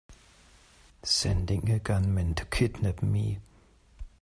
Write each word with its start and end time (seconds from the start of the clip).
Sending 1.03 1.69
a 1.69 1.77
gunman 1.77 2.33
to 2.33 2.43
kidnap 2.45 3.03
me! 3.03 3.37